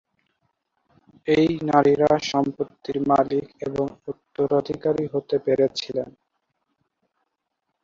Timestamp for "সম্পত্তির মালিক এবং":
2.31-3.85